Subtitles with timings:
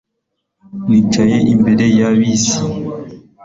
[0.87, 2.59] Nicaye imbere ya bisi